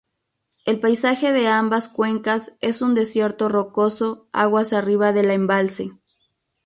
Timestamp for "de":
1.31-1.47